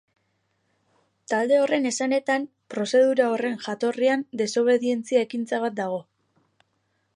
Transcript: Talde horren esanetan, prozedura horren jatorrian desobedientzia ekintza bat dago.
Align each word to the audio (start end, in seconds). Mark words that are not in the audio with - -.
Talde 1.33 1.59
horren 1.63 1.85
esanetan, 1.89 2.47
prozedura 2.75 3.29
horren 3.35 3.59
jatorrian 3.67 4.25
desobedientzia 4.43 5.23
ekintza 5.29 5.63
bat 5.67 5.77
dago. 5.85 6.01